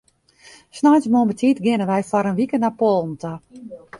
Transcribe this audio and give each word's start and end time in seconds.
Sneintemoarn 0.77 1.29
betiid 1.33 1.61
geane 1.67 1.85
wy 1.89 2.01
foar 2.09 2.29
in 2.31 2.37
wike 2.39 2.57
nei 2.59 2.75
Poalen 2.79 3.15
ta. 3.21 3.33